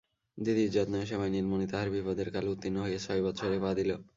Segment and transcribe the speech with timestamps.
[0.37, 3.91] দিদির যত্নে ও সেবায় নীলমণি তাহার বিপদের কাল উত্তীর্ণ হইয়া ছয় বৎসরে পা দিল।